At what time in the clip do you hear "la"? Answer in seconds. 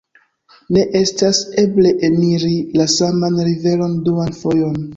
2.81-2.89